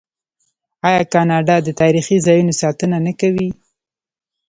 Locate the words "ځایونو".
2.25-2.53